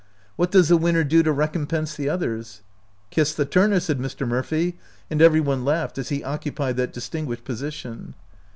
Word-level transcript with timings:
What 0.35 0.49
does 0.49 0.69
the 0.69 0.77
winner 0.77 1.03
do 1.03 1.21
to 1.21 1.31
recompense 1.31 1.93
the 1.95 2.09
others?"" 2.09 2.63
Kiss 3.11 3.35
the 3.35 3.45
turner," 3.45 3.79
said 3.79 3.99
Mr. 3.99 4.27
Murphy, 4.27 4.79
and 5.11 5.21
every 5.21 5.41
one 5.41 5.63
laughed, 5.63 5.99
as 5.99 6.09
he 6.09 6.23
occupied 6.23 6.75
that 6.77 6.91
dis 6.91 7.07
tinguished 7.07 7.43
position. 7.43 8.15